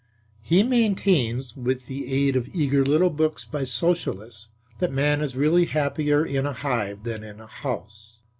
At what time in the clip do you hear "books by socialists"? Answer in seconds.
3.11-4.49